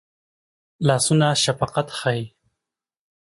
[0.87, 2.23] لاسونه شفقت ښيي